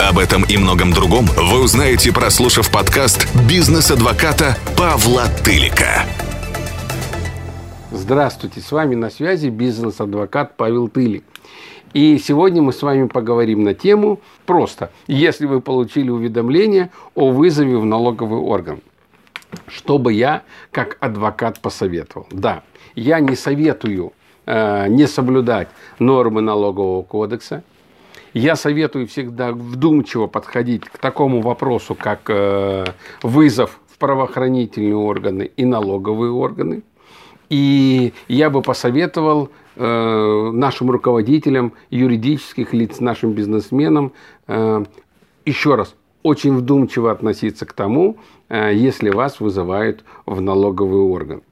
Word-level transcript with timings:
Об 0.00 0.18
этом 0.18 0.42
и 0.44 0.56
многом 0.56 0.92
другом 0.92 1.26
вы 1.36 1.62
узнаете, 1.62 2.12
прослушав 2.12 2.70
подкаст 2.72 3.28
«Бизнес-адвоката» 3.48 4.56
Павла 4.76 5.24
Тылика. 5.44 6.04
Здравствуйте, 7.90 8.60
с 8.60 8.72
вами 8.72 8.94
на 8.94 9.10
связи 9.10 9.48
бизнес-адвокат 9.48 10.56
Павел 10.56 10.88
Тылик. 10.88 11.24
И 11.92 12.18
сегодня 12.18 12.62
мы 12.62 12.72
с 12.72 12.80
вами 12.80 13.06
поговорим 13.06 13.64
на 13.64 13.74
тему 13.74 14.20
просто, 14.46 14.90
если 15.06 15.44
вы 15.44 15.60
получили 15.60 16.08
уведомление 16.08 16.90
о 17.14 17.30
вызове 17.30 17.76
в 17.76 17.84
налоговый 17.84 18.40
орган. 18.40 18.80
Что 19.66 19.98
бы 19.98 20.14
я 20.14 20.42
как 20.70 20.96
адвокат 21.00 21.60
посоветовал? 21.60 22.26
Да, 22.30 22.62
я 22.94 23.20
не 23.20 23.36
советую 23.36 24.14
э, 24.46 24.88
не 24.88 25.06
соблюдать 25.06 25.68
нормы 25.98 26.40
налогового 26.40 27.02
кодекса, 27.02 27.62
я 28.34 28.56
советую 28.56 29.06
всегда 29.06 29.52
вдумчиво 29.52 30.26
подходить 30.26 30.84
к 30.84 30.98
такому 30.98 31.40
вопросу, 31.40 31.94
как 31.94 32.22
э, 32.28 32.84
вызов 33.22 33.78
в 33.88 33.98
правоохранительные 33.98 34.96
органы 34.96 35.50
и 35.56 35.64
налоговые 35.64 36.32
органы. 36.32 36.82
И 37.50 38.14
я 38.28 38.48
бы 38.48 38.62
посоветовал 38.62 39.50
э, 39.76 40.50
нашим 40.52 40.90
руководителям 40.90 41.74
юридических 41.90 42.72
лиц, 42.72 43.00
нашим 43.00 43.32
бизнесменам 43.32 44.12
э, 44.48 44.84
еще 45.44 45.74
раз 45.74 45.94
очень 46.22 46.56
вдумчиво 46.56 47.10
относиться 47.10 47.66
к 47.66 47.72
тому, 47.72 48.16
если 48.48 49.10
вас 49.10 49.40
вызывают 49.40 50.04
в 50.24 50.40
налоговый 50.40 51.00
орган. 51.00 51.42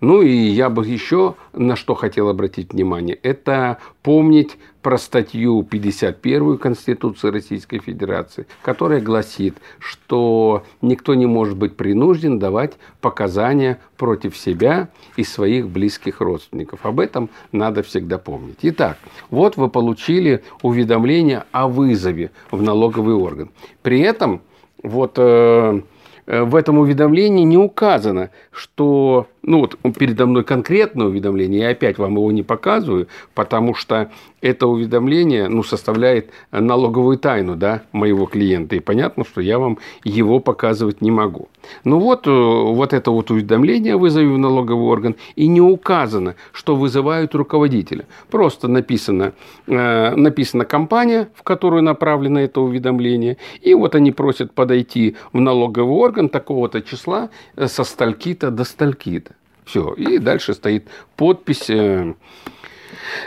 Ну 0.00 0.22
и 0.22 0.30
я 0.30 0.68
бы 0.68 0.86
еще 0.86 1.34
на 1.52 1.76
что 1.76 1.94
хотел 1.94 2.28
обратить 2.28 2.72
внимание, 2.72 3.18
это 3.22 3.78
помнить 4.02 4.56
про 4.82 4.98
статью 4.98 5.62
51 5.62 6.58
Конституции 6.58 7.30
Российской 7.30 7.78
Федерации, 7.78 8.46
которая 8.62 9.00
гласит, 9.00 9.56
что 9.78 10.64
никто 10.80 11.14
не 11.14 11.26
может 11.26 11.56
быть 11.56 11.76
принужден 11.76 12.38
давать 12.38 12.72
показания 13.00 13.78
против 13.96 14.36
себя 14.36 14.88
и 15.16 15.22
своих 15.22 15.68
близких 15.68 16.20
родственников. 16.20 16.84
Об 16.84 16.98
этом 16.98 17.30
надо 17.52 17.82
всегда 17.84 18.18
помнить. 18.18 18.58
Итак, 18.62 18.98
вот 19.30 19.56
вы 19.56 19.68
получили 19.68 20.42
уведомление 20.62 21.44
о 21.52 21.68
вызове 21.68 22.32
в 22.50 22.60
налоговый 22.60 23.14
орган. 23.14 23.50
При 23.82 24.00
этом 24.00 24.42
вот 24.82 25.14
э, 25.16 25.80
Э, 26.26 26.42
в 26.42 26.54
этом 26.54 26.78
уведомлении 26.78 27.44
не 27.44 27.58
указано, 27.58 28.30
что, 28.50 29.26
ну 29.42 29.60
вот 29.60 29.76
передо 29.96 30.26
мной 30.26 30.44
конкретное 30.44 31.06
уведомление, 31.06 31.62
я 31.62 31.68
опять 31.70 31.98
вам 31.98 32.14
его 32.14 32.30
не 32.30 32.42
показываю, 32.42 33.08
потому 33.34 33.74
что 33.74 34.10
это 34.40 34.66
уведомление 34.66 35.48
ну, 35.48 35.62
составляет 35.62 36.30
налоговую 36.50 37.18
тайну 37.18 37.56
да, 37.56 37.82
моего 37.92 38.26
клиента, 38.26 38.76
и 38.76 38.80
понятно, 38.80 39.24
что 39.24 39.40
я 39.40 39.58
вам 39.58 39.78
его 40.04 40.40
показывать 40.40 41.00
не 41.00 41.10
могу. 41.10 41.48
Ну 41.84 41.98
вот, 41.98 42.26
э, 42.26 42.30
вот 42.30 42.92
это 42.92 43.10
вот 43.10 43.30
уведомление 43.30 43.96
вызови 43.96 44.26
в 44.26 44.38
налоговый 44.38 44.84
орган, 44.84 45.16
и 45.36 45.46
не 45.46 45.60
указано, 45.60 46.34
что 46.52 46.76
вызывают 46.76 47.34
руководителя. 47.34 48.06
Просто 48.30 48.68
написано, 48.68 49.32
э, 49.66 50.14
написана 50.16 50.64
компания, 50.64 51.28
в 51.34 51.42
которую 51.42 51.82
направлено 51.82 52.40
это 52.40 52.60
уведомление, 52.60 53.38
и 53.60 53.74
вот 53.74 53.94
они 53.94 54.12
просят 54.12 54.52
подойти 54.52 55.16
в 55.32 55.40
налоговый 55.40 55.94
орган 55.94 56.28
такого-то 56.28 56.82
числа 56.82 57.30
э, 57.56 57.68
со 57.68 57.84
стальки-то 57.84 58.50
до 58.50 58.64
стальки-то. 58.64 59.31
Все, 59.72 59.94
и 59.94 60.18
дальше 60.18 60.52
стоит 60.52 60.86
подпись 61.16 61.70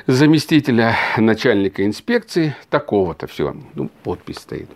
заместителя 0.06 0.96
начальника 1.18 1.84
инспекции. 1.84 2.56
Такого-то, 2.70 3.26
все, 3.26 3.56
ну, 3.74 3.90
подпись 4.04 4.38
стоит. 4.38 4.70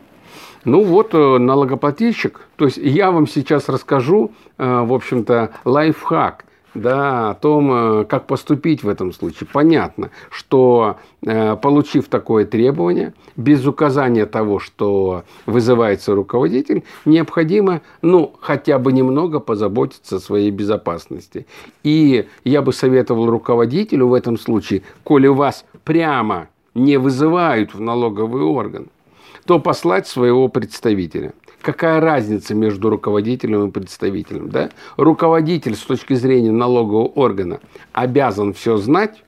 Ну 0.65 0.83
вот 0.83 1.13
э, 1.13 1.37
налогоплательщик, 1.37 2.41
то 2.55 2.65
есть 2.65 2.77
я 2.77 3.11
вам 3.11 3.27
сейчас 3.27 3.69
расскажу, 3.69 4.31
э, 4.57 4.81
в 4.81 4.91
общем-то, 4.91 5.51
лайфхак, 5.63 6.45
да, 6.73 7.31
о 7.31 7.33
том, 7.35 7.71
э, 7.71 8.05
как 8.05 8.27
поступить 8.27 8.83
в 8.83 8.89
этом 8.89 9.13
случае. 9.13 9.47
Понятно, 9.51 10.11
что 10.29 10.97
получив 11.21 12.07
такое 12.07 12.45
требование, 12.45 13.13
без 13.35 13.65
указания 13.67 14.25
того, 14.25 14.59
что 14.59 15.25
вызывается 15.45 16.15
руководитель, 16.15 16.83
необходимо, 17.03 17.81
ну, 18.01 18.33
хотя 18.39 18.79
бы 18.79 18.93
немного 18.93 19.41
позаботиться 19.41 20.15
о 20.15 20.19
своей 20.19 20.49
безопасности. 20.49 21.45
И 21.83 22.25
я 22.45 22.61
бы 22.61 22.71
советовал 22.71 23.29
руководителю 23.29 24.07
в 24.07 24.13
этом 24.13 24.37
случае, 24.37 24.83
коли 25.03 25.27
вас 25.27 25.65
прямо 25.83 26.47
не 26.73 26.95
вызывают 26.95 27.73
в 27.73 27.81
налоговый 27.81 28.43
орган– 28.43 28.87
то 29.49 29.57
послать 29.57 30.07
своего 30.07 30.47
представителя. 30.47 31.33
Какая 31.61 31.99
разница 31.99 32.55
между 32.55 32.89
руководителем 32.89 33.67
и 33.67 33.71
представителем? 33.71 34.49
Да? 34.49 34.69
Руководитель 34.95 35.75
с 35.75 35.81
точки 35.81 36.13
зрения 36.13 36.51
налогового 36.51 37.07
органа 37.07 37.59
обязан 37.91 38.53
все 38.53 38.77
знать, 38.77 39.23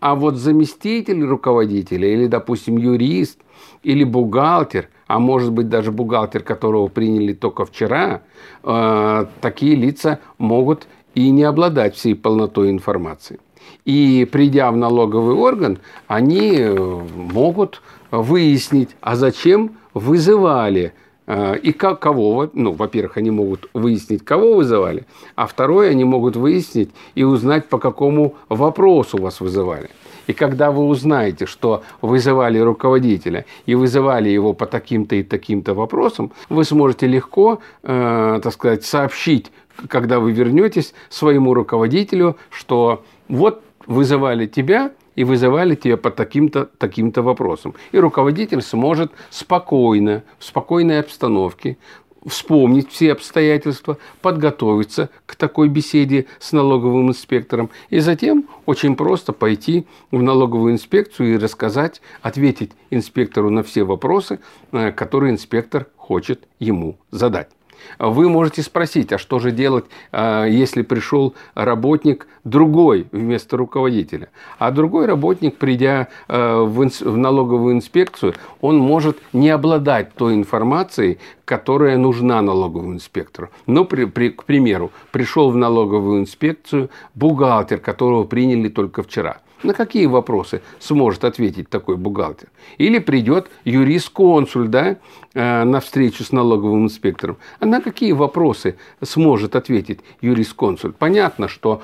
а 0.00 0.14
вот 0.14 0.36
заместитель 0.36 1.24
руководителя 1.24 2.12
или, 2.12 2.26
допустим, 2.26 2.76
юрист 2.76 3.38
или 3.82 4.02
бухгалтер, 4.04 4.88
а 5.06 5.18
может 5.18 5.52
быть 5.52 5.68
даже 5.68 5.92
бухгалтер, 5.92 6.42
которого 6.42 6.88
приняли 6.88 7.32
только 7.32 7.64
вчера, 7.64 8.22
э, 8.64 9.26
такие 9.40 9.76
лица 9.76 10.18
могут 10.38 10.88
и 11.14 11.30
не 11.30 11.44
обладать 11.44 11.94
всей 11.94 12.14
полнотой 12.14 12.70
информации. 12.70 13.38
И 13.84 14.28
придя 14.30 14.70
в 14.70 14.76
налоговый 14.76 15.34
орган, 15.34 15.78
они 16.08 16.56
э, 16.58 17.00
могут 17.14 17.82
выяснить, 18.10 18.90
а 19.00 19.16
зачем 19.16 19.76
вызывали 19.94 20.92
и 21.28 21.72
как, 21.72 22.00
кого, 22.00 22.50
ну, 22.52 22.72
во-первых, 22.72 23.16
они 23.16 23.30
могут 23.30 23.68
выяснить, 23.74 24.24
кого 24.24 24.54
вызывали, 24.54 25.06
а 25.34 25.46
второе, 25.46 25.90
они 25.90 26.04
могут 26.04 26.36
выяснить 26.36 26.90
и 27.14 27.24
узнать, 27.24 27.68
по 27.68 27.78
какому 27.78 28.34
вопросу 28.48 29.18
вас 29.18 29.40
вызывали. 29.40 29.90
И 30.26 30.32
когда 30.32 30.70
вы 30.70 30.84
узнаете, 30.84 31.46
что 31.46 31.82
вызывали 32.02 32.58
руководителя 32.58 33.44
и 33.64 33.74
вызывали 33.74 34.28
его 34.28 34.52
по 34.54 34.66
таким-то 34.66 35.16
и 35.16 35.22
таким-то 35.22 35.74
вопросам, 35.74 36.32
вы 36.48 36.64
сможете 36.64 37.06
легко, 37.06 37.60
э, 37.82 38.40
так 38.42 38.52
сказать, 38.52 38.84
сообщить, 38.84 39.52
когда 39.88 40.20
вы 40.20 40.32
вернетесь 40.32 40.94
своему 41.08 41.54
руководителю, 41.54 42.36
что 42.50 43.04
вот 43.28 43.62
вызывали 43.86 44.46
тебя, 44.46 44.92
и 45.16 45.24
вызывали 45.24 45.74
тебя 45.74 45.96
по 45.96 46.10
таким-то 46.10 46.66
таким 46.78 47.10
вопросам. 47.16 47.74
И 47.92 47.98
руководитель 47.98 48.62
сможет 48.62 49.10
спокойно, 49.30 50.22
в 50.38 50.44
спокойной 50.44 51.00
обстановке 51.00 51.78
вспомнить 52.26 52.90
все 52.90 53.12
обстоятельства, 53.12 53.98
подготовиться 54.20 55.10
к 55.26 55.36
такой 55.36 55.68
беседе 55.68 56.26
с 56.40 56.52
налоговым 56.52 57.08
инспектором 57.08 57.70
и 57.88 58.00
затем 58.00 58.48
очень 58.66 58.96
просто 58.96 59.32
пойти 59.32 59.86
в 60.10 60.20
налоговую 60.20 60.72
инспекцию 60.72 61.34
и 61.34 61.38
рассказать, 61.38 62.02
ответить 62.22 62.72
инспектору 62.90 63.50
на 63.50 63.62
все 63.62 63.84
вопросы, 63.84 64.40
э, 64.72 64.90
которые 64.90 65.32
инспектор 65.32 65.86
хочет 65.96 66.48
ему 66.58 66.98
задать. 67.10 67.55
Вы 67.98 68.28
можете 68.28 68.62
спросить, 68.62 69.12
а 69.12 69.18
что 69.18 69.38
же 69.38 69.50
делать, 69.50 69.86
а, 70.12 70.44
если 70.44 70.82
пришел 70.82 71.34
работник 71.54 72.26
другой 72.44 73.06
вместо 73.12 73.56
руководителя? 73.56 74.28
А 74.58 74.70
другой 74.70 75.06
работник, 75.06 75.56
придя 75.56 76.08
а, 76.28 76.62
в 76.64 77.16
налоговую 77.16 77.74
инспекцию, 77.74 78.34
он 78.60 78.78
может 78.78 79.18
не 79.32 79.50
обладать 79.50 80.14
той 80.14 80.34
информацией, 80.34 81.18
которая 81.46 81.96
нужна 81.96 82.42
налоговому 82.42 82.92
инспектору. 82.92 83.48
Но, 83.66 83.86
при, 83.86 84.04
при, 84.04 84.28
к 84.28 84.44
примеру, 84.44 84.90
пришел 85.12 85.50
в 85.50 85.56
налоговую 85.56 86.20
инспекцию 86.20 86.90
бухгалтер, 87.14 87.78
которого 87.78 88.24
приняли 88.24 88.68
только 88.68 89.02
вчера– 89.02 89.38
На 89.62 89.72
какие 89.72 90.06
вопросы 90.06 90.60
сможет 90.78 91.24
ответить 91.24 91.70
такой 91.70 91.96
бухгалтер? 91.96 92.48
Или 92.76 92.98
придет 92.98 93.48
юрист-консуль 93.64 94.68
да, 94.68 94.96
э, 95.34 95.64
на 95.64 95.80
встречу 95.80 96.24
с 96.24 96.32
налоговым 96.32 96.84
инспектором. 96.84 97.38
А 97.58 97.66
на 97.66 97.80
какие 97.80 98.12
вопросы 98.12 98.76
сможет 99.02 99.56
ответить 99.56 100.00
юрист-консуль? 100.20 100.92
Понятно, 100.92 101.48
что 101.48 101.82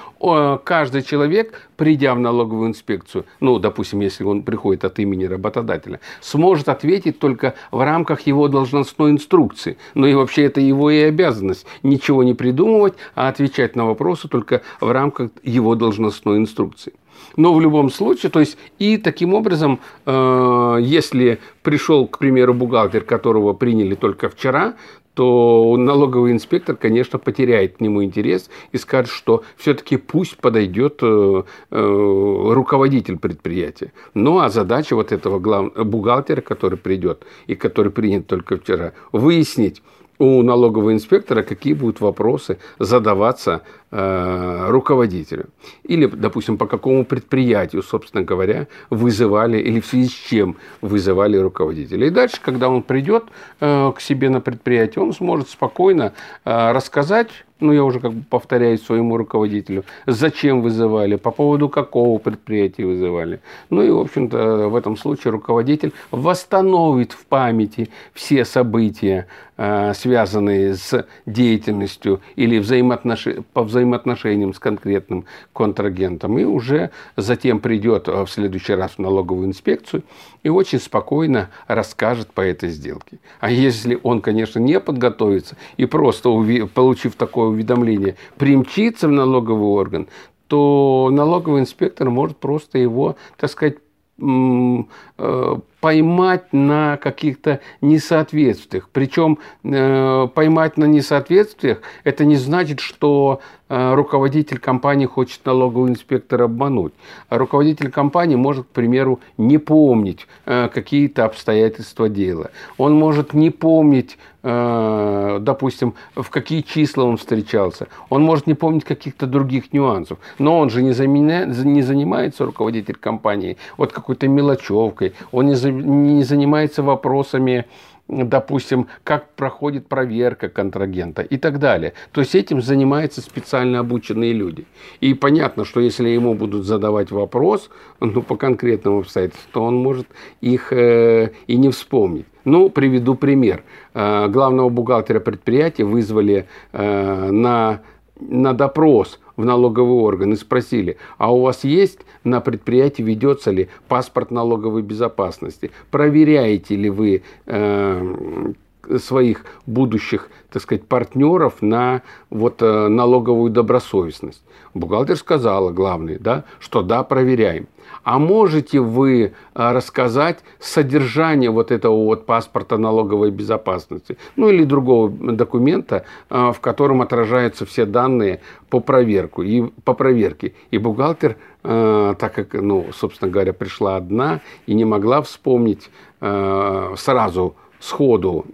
каждый 0.64 1.02
человек, 1.02 1.70
придя 1.76 2.14
в 2.14 2.20
налоговую 2.20 2.68
инспекцию, 2.68 3.24
ну, 3.40 3.58
допустим, 3.58 4.00
если 4.00 4.24
он 4.24 4.42
приходит 4.42 4.84
от 4.84 4.98
имени 4.98 5.24
работодателя, 5.24 6.00
сможет 6.20 6.68
ответить 6.68 7.18
только 7.18 7.54
в 7.70 7.80
рамках 7.82 8.20
его 8.26 8.48
должностной 8.48 9.12
инструкции. 9.12 9.51
Но 9.94 10.06
и 10.06 10.14
вообще 10.14 10.44
это 10.44 10.60
его 10.60 10.90
и 10.90 11.00
обязанность. 11.00 11.66
Ничего 11.82 12.22
не 12.22 12.34
придумывать, 12.34 12.94
а 13.14 13.28
отвечать 13.28 13.76
на 13.76 13.86
вопросы 13.86 14.28
только 14.28 14.62
в 14.80 14.90
рамках 14.90 15.30
его 15.42 15.74
должностной 15.74 16.38
инструкции. 16.38 16.92
Но 17.36 17.54
в 17.54 17.60
любом 17.60 17.90
случае, 17.90 18.30
то 18.30 18.40
есть 18.40 18.58
и 18.78 18.98
таким 18.98 19.34
образом, 19.34 19.80
э, 20.06 20.78
если 20.80 21.38
пришел, 21.62 22.06
к 22.06 22.18
примеру, 22.18 22.54
бухгалтер, 22.54 23.04
которого 23.04 23.52
приняли 23.52 23.94
только 23.94 24.28
вчера, 24.28 24.74
то 25.14 25.76
налоговый 25.78 26.32
инспектор, 26.32 26.76
конечно, 26.76 27.18
потеряет 27.18 27.76
к 27.76 27.80
нему 27.80 28.02
интерес 28.02 28.48
и 28.72 28.78
скажет, 28.78 29.12
что 29.12 29.42
все-таки 29.56 29.96
пусть 29.96 30.38
подойдет 30.38 30.98
э, 31.02 31.42
э, 31.70 32.52
руководитель 32.52 33.18
предприятия. 33.18 33.92
Ну 34.14 34.38
а 34.38 34.48
задача 34.48 34.94
вот 34.94 35.12
этого 35.12 35.38
глав... 35.38 35.74
бухгалтера, 35.74 36.40
который 36.40 36.78
придет 36.78 37.24
и 37.46 37.54
который 37.54 37.92
принят 37.92 38.26
только 38.26 38.56
вчера, 38.56 38.92
выяснить, 39.12 39.82
у 40.18 40.42
налогового 40.42 40.92
инспектора 40.92 41.42
какие 41.42 41.72
будут 41.72 42.00
вопросы 42.00 42.58
задаваться 42.78 43.62
руководителю. 43.92 45.46
Или, 45.84 46.06
допустим, 46.06 46.56
по 46.56 46.66
какому 46.66 47.04
предприятию, 47.04 47.82
собственно 47.82 48.24
говоря, 48.24 48.66
вызывали 48.88 49.58
или 49.58 49.80
в 49.80 49.86
связи 49.86 50.08
с 50.08 50.12
чем 50.12 50.56
вызывали 50.80 51.36
руководителя. 51.36 52.06
И 52.06 52.10
дальше, 52.10 52.38
когда 52.42 52.68
он 52.68 52.82
придет 52.82 53.24
э, 53.60 53.92
к 53.94 54.00
себе 54.00 54.30
на 54.30 54.40
предприятие, 54.40 55.02
он 55.02 55.12
сможет 55.12 55.50
спокойно 55.50 56.14
э, 56.44 56.72
рассказать 56.72 57.44
ну, 57.62 57.72
я 57.72 57.84
уже 57.84 58.00
как 58.00 58.12
бы 58.12 58.24
повторяюсь 58.28 58.82
своему 58.82 59.16
руководителю, 59.16 59.84
зачем 60.06 60.62
вызывали, 60.62 61.16
по 61.16 61.30
поводу 61.30 61.68
какого 61.68 62.18
предприятия 62.18 62.84
вызывали. 62.84 63.40
Ну 63.70 63.82
и, 63.82 63.90
в 63.90 64.00
общем-то, 64.00 64.68
в 64.68 64.76
этом 64.76 64.96
случае 64.96 65.30
руководитель 65.30 65.92
восстановит 66.10 67.12
в 67.12 67.24
памяти 67.26 67.88
все 68.12 68.44
события, 68.44 69.26
э, 69.56 69.92
связанные 69.94 70.74
с 70.74 71.06
деятельностью 71.24 72.20
или 72.36 72.58
взаимоотнош... 72.58 73.28
по 73.52 73.62
взаимоотношениям 73.82 74.54
с 74.54 74.58
конкретным 74.58 75.24
контрагентом, 75.52 76.38
и 76.38 76.44
уже 76.44 76.90
затем 77.16 77.60
придет 77.60 78.08
в 78.08 78.26
следующий 78.28 78.74
раз 78.74 78.92
в 78.92 78.98
налоговую 78.98 79.48
инспекцию 79.48 80.02
и 80.42 80.48
очень 80.48 80.80
спокойно 80.80 81.50
расскажет 81.66 82.32
по 82.32 82.40
этой 82.40 82.70
сделке. 82.70 83.18
А 83.40 83.50
если 83.50 83.98
он, 84.02 84.20
конечно, 84.20 84.58
не 84.58 84.80
подготовится 84.80 85.56
и 85.76 85.86
просто 85.86 86.30
получив 86.74 87.14
такое 87.14 87.48
уведомление, 87.48 88.16
примчится 88.36 89.08
в 89.08 89.12
налоговый 89.12 89.68
орган, 89.68 90.08
то 90.48 91.08
налоговый 91.10 91.60
инспектор 91.60 92.10
может 92.10 92.36
просто 92.36 92.78
его, 92.78 93.16
так 93.36 93.50
сказать, 93.50 93.76
э, 94.18 95.56
поймать 95.82 96.52
на 96.52 96.96
каких-то 96.96 97.58
несоответствиях. 97.80 98.88
Причем 98.92 99.38
э, 99.64 100.28
поймать 100.32 100.76
на 100.76 100.84
несоответствиях 100.84 101.82
это 102.04 102.24
не 102.24 102.36
значит, 102.36 102.78
что 102.78 103.40
э, 103.68 103.94
руководитель 103.94 104.58
компании 104.58 105.06
хочет 105.06 105.44
налогового 105.44 105.88
инспектора 105.88 106.44
обмануть. 106.44 106.92
Руководитель 107.30 107.90
компании 107.90 108.36
может, 108.36 108.66
к 108.66 108.68
примеру, 108.68 109.18
не 109.38 109.58
помнить 109.58 110.28
э, 110.46 110.68
какие-то 110.72 111.24
обстоятельства 111.24 112.08
дела. 112.08 112.52
Он 112.78 112.94
может 112.94 113.34
не 113.34 113.50
помнить, 113.50 114.18
э, 114.44 115.38
допустим, 115.40 115.94
в 116.14 116.30
какие 116.30 116.60
числа 116.60 117.02
он 117.04 117.16
встречался. 117.16 117.88
Он 118.08 118.22
может 118.22 118.46
не 118.46 118.54
помнить 118.54 118.84
каких-то 118.84 119.26
других 119.26 119.72
нюансов. 119.72 120.18
Но 120.38 120.60
он 120.60 120.70
же 120.70 120.80
не, 120.80 120.92
заменя... 120.92 121.46
не 121.46 121.82
занимается 121.82 122.44
руководитель 122.44 122.94
компании 122.94 123.56
вот 123.76 123.92
какой-то 123.92 124.28
мелочевкой. 124.28 125.14
Он 125.32 125.46
не, 125.46 125.56
не 125.72 126.22
занимается 126.22 126.82
вопросами 126.82 127.66
допустим, 128.08 128.88
как 129.04 129.34
проходит 129.34 129.86
проверка 129.86 130.48
контрагента 130.48 131.22
и 131.22 131.36
так 131.38 131.58
далее. 131.58 131.94
То 132.12 132.20
есть 132.20 132.34
этим 132.34 132.60
занимаются 132.60 133.20
специально 133.20 133.78
обученные 133.80 134.32
люди. 134.32 134.66
И 135.00 135.14
понятно, 135.14 135.64
что 135.64 135.80
если 135.80 136.08
ему 136.08 136.34
будут 136.34 136.64
задавать 136.64 137.10
вопрос 137.10 137.70
ну, 138.00 138.22
по 138.22 138.36
конкретному 138.36 139.00
обстоятельству, 139.00 139.48
то 139.52 139.62
он 139.62 139.76
может 139.76 140.06
их 140.40 140.72
э, 140.72 141.30
и 141.46 141.56
не 141.56 141.70
вспомнить. 141.70 142.26
Ну, 142.44 142.68
приведу 142.70 143.14
пример. 143.14 143.62
Э, 143.94 144.28
главного 144.28 144.68
бухгалтера 144.68 145.20
предприятия 145.20 145.84
вызвали 145.84 146.46
э, 146.72 147.30
на, 147.30 147.80
на 148.20 148.52
допрос 148.52 149.20
в 149.36 149.44
налоговый 149.44 149.96
орган 150.02 150.32
и 150.32 150.36
спросили, 150.36 150.96
а 151.18 151.34
у 151.34 151.40
вас 151.40 151.64
есть 151.64 152.00
на 152.24 152.40
предприятии, 152.40 153.02
ведется 153.02 153.50
ли 153.50 153.68
паспорт 153.88 154.30
налоговой 154.30 154.82
безопасности? 154.82 155.70
Проверяете 155.90 156.76
ли 156.76 156.90
вы 156.90 157.22
э, 157.46 158.52
своих 158.98 159.44
будущих, 159.66 160.28
так 160.50 160.62
сказать, 160.62 160.86
партнеров 160.86 161.54
на 161.60 162.02
вот 162.30 162.62
э, 162.62 162.88
налоговую 162.88 163.50
добросовестность. 163.50 164.42
Бухгалтер 164.74 165.16
сказала, 165.16 165.70
главный, 165.70 166.18
да, 166.18 166.44
что 166.58 166.82
да, 166.82 167.02
проверяем. 167.02 167.66
А 168.04 168.18
можете 168.18 168.80
вы 168.80 169.22
э, 169.22 169.30
рассказать 169.54 170.40
содержание 170.58 171.50
вот 171.50 171.70
этого 171.70 172.04
вот 172.04 172.26
паспорта 172.26 172.78
налоговой 172.78 173.30
безопасности, 173.30 174.16
ну 174.36 174.48
или 174.48 174.64
другого 174.64 175.10
документа, 175.10 176.04
э, 176.30 176.52
в 176.52 176.60
котором 176.60 177.02
отражаются 177.02 177.66
все 177.66 177.84
данные 177.84 178.40
по 178.70 178.80
проверку 178.80 179.42
и 179.42 179.62
по 179.84 179.94
проверке. 179.94 180.54
И 180.70 180.78
бухгалтер, 180.78 181.36
так 181.62 182.34
как, 182.34 182.54
ну, 182.54 182.86
собственно 182.92 183.30
говоря, 183.30 183.52
пришла 183.52 183.96
одна 183.96 184.40
и 184.66 184.74
не 184.74 184.84
могла 184.84 185.22
вспомнить 185.22 185.90
сразу 186.18 187.54
сходу 187.82 188.46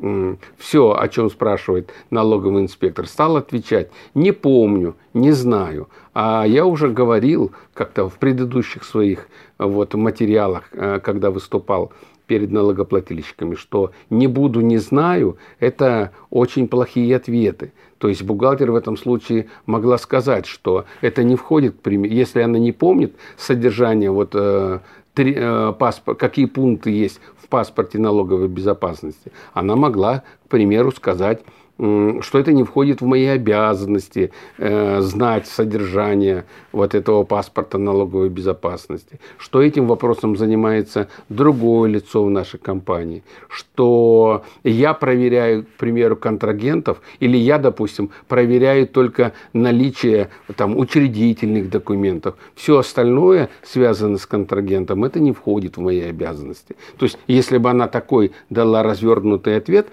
все, 0.57 0.97
о 0.99 1.09
чем 1.09 1.31
спрашивает 1.31 1.93
налоговый 2.11 2.63
инспектор, 2.63 3.07
стал 3.07 3.37
отвечать, 3.37 3.91
не 4.15 4.33
помню, 4.33 4.97
не 5.13 5.33
знаю. 5.33 5.89
А 6.15 6.45
я 6.47 6.65
уже 6.65 6.89
говорил 6.89 7.53
как-то 7.75 8.09
в 8.09 8.19
предыдущих 8.19 8.85
своих 8.85 9.29
вот, 9.59 9.95
материалах, 9.95 10.65
э, 10.73 11.01
когда 11.01 11.31
выступал 11.31 11.93
перед 12.27 12.51
налогоплательщиками, 12.51 13.55
что 13.55 13.93
не 14.11 14.27
буду, 14.27 14.61
не 14.61 14.79
знаю, 14.79 15.39
это 15.61 16.13
очень 16.31 16.69
плохие 16.69 17.17
ответы. 17.17 17.73
То 17.99 18.09
есть 18.09 18.23
бухгалтер 18.23 18.71
в 18.71 18.77
этом 18.77 18.97
случае 18.97 19.49
могла 19.67 19.99
сказать, 19.99 20.47
что 20.47 20.85
это 21.01 21.25
не 21.25 21.37
входит, 21.37 21.75
если 21.87 22.43
она 22.43 22.59
не 22.59 22.73
помнит 22.73 23.15
содержание 23.37 24.11
вот, 24.11 24.31
э, 24.35 24.81
три, 25.19 25.35
э, 25.37 25.73
паспорт, 25.77 26.17
какие 26.17 26.45
пункты 26.45 26.91
есть 26.91 27.21
в 27.43 27.49
паспорте 27.49 27.99
налоговой 27.99 28.47
безопасности, 28.47 29.33
она 29.53 29.75
могла, 29.75 30.23
к 30.45 30.49
примеру, 30.49 30.93
сказать 30.93 31.41
что 31.79 32.39
это 32.39 32.53
не 32.53 32.65
входит 32.65 33.01
в 33.01 33.07
мои 33.07 33.27
обязанности 33.27 34.33
э, 34.59 35.01
знать 35.01 35.47
содержание 35.47 36.45
вот 36.73 36.95
этого 36.95 37.23
паспорта 37.23 37.79
налоговой 37.79 38.29
безопасности, 38.31 39.21
что 39.39 39.63
этим 39.63 39.87
вопросом 39.87 40.37
занимается 40.37 41.09
другое 41.29 41.89
лицо 41.89 42.25
в 42.25 42.31
нашей 42.31 42.59
компании, 42.59 43.23
что 43.49 44.45
я 44.65 44.93
проверяю, 44.93 45.65
к 45.65 45.69
примеру, 45.79 46.17
контрагентов, 46.17 47.01
или 47.21 47.37
я, 47.37 47.59
допустим, 47.59 48.11
проверяю 48.27 48.89
только 48.89 49.33
наличие 49.53 50.31
там, 50.57 50.77
учредительных 50.77 51.71
документов. 51.71 52.35
Все 52.57 52.79
остальное, 52.79 53.51
связанное 53.63 54.19
с 54.19 54.27
контрагентом, 54.27 55.05
это 55.05 55.21
не 55.21 55.31
входит 55.31 55.77
в 55.77 55.81
мои 55.81 56.01
обязанности. 56.01 56.75
То 56.97 57.05
есть, 57.05 57.19
если 57.29 57.59
бы 57.59 57.71
она 57.71 57.87
такой 57.87 58.33
дала 58.51 58.83
развернутый 58.83 59.57
ответ, 59.57 59.87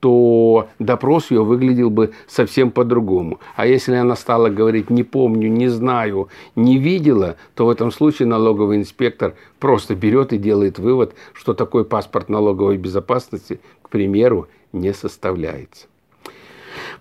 то 0.00 0.68
допрос 0.78 1.30
ее 1.30 1.44
выглядел 1.44 1.90
бы 1.90 2.12
совсем 2.26 2.70
по-другому. 2.70 3.40
А 3.56 3.66
если 3.66 3.94
она 3.94 4.16
стала 4.16 4.48
говорить 4.48 4.90
«не 4.90 5.02
помню», 5.02 5.48
«не 5.48 5.68
знаю», 5.68 6.28
«не 6.56 6.78
видела», 6.78 7.36
то 7.54 7.66
в 7.66 7.70
этом 7.70 7.90
случае 7.90 8.28
налоговый 8.28 8.76
инспектор 8.76 9.34
просто 9.58 9.94
берет 9.94 10.32
и 10.32 10.38
делает 10.38 10.78
вывод, 10.78 11.14
что 11.32 11.54
такой 11.54 11.84
паспорт 11.84 12.28
налоговой 12.28 12.76
безопасности, 12.76 13.60
к 13.82 13.88
примеру, 13.88 14.48
не 14.72 14.92
составляется. 14.92 15.86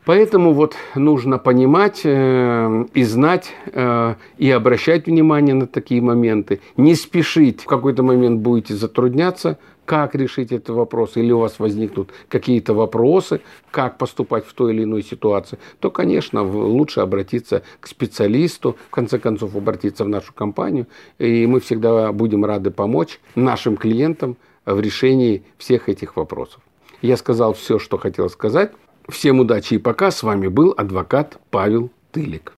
Поэтому 0.04 0.54
вот 0.54 0.76
нужно 0.96 1.38
понимать 1.38 2.02
э, 2.04 2.86
и 2.94 3.04
знать, 3.04 3.54
э, 3.68 4.16
и 4.38 4.50
обращать 4.50 5.06
внимание 5.06 5.54
на 5.54 5.68
такие 5.68 6.02
моменты. 6.02 6.60
Не 6.76 6.96
спешить, 6.96 7.62
в 7.62 7.66
какой-то 7.66 8.04
момент 8.04 8.42
будете 8.42 8.74
затрудняться– 8.74 9.58
как 9.92 10.16
решить 10.16 10.54
этот 10.54 10.70
вопрос, 10.70 11.18
или 11.18 11.34
у 11.34 11.40
вас 11.40 11.60
возникнут 11.60 12.12
какие-то 12.30 12.74
вопросы, 12.74 13.42
как 13.72 13.98
поступать 13.98 14.46
в 14.46 14.54
той 14.54 14.74
или 14.74 14.86
иной 14.86 15.04
ситуации, 15.04 15.60
то, 15.82 15.92
конечно, 15.92 16.44
лучше 16.44 17.02
обратиться 17.02 17.64
к 17.82 17.88
специалисту, 17.88 18.78
в 18.88 18.90
конце 18.90 19.20
концов, 19.20 19.54
обратиться 19.54 20.06
в 20.06 20.08
нашу 20.08 20.32
компанию, 20.32 20.88
и 21.20 21.46
мы 21.46 21.60
всегда 21.60 22.14
будем 22.14 22.46
рады 22.46 22.72
помочь 22.72 23.20
нашим 23.36 23.76
клиентам 23.76 24.38
в 24.66 24.80
решении 24.80 25.44
всех 25.58 25.90
этих 25.90 26.16
вопросов. 26.16 26.62
Я 27.02 27.18
сказал 27.18 27.54
все, 27.54 27.78
что 27.78 27.98
хотел 27.98 28.30
сказать. 28.30 28.72
Всем 29.10 29.42
удачи 29.42 29.74
и 29.74 29.78
пока. 29.78 30.10
С 30.10 30.24
вами 30.24 30.48
был 30.48 30.74
адвокат 30.78 31.38
Павел 31.50 31.90
Тылик. 32.14 32.50